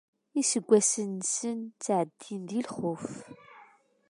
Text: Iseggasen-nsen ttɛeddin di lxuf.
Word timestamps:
Iseggasen-nsen 0.41 1.59
ttɛeddin 1.67 2.41
di 2.49 2.61
lxuf. 2.67 3.05